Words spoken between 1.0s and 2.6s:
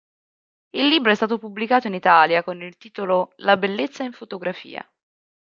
è stato pubblicato in Italia con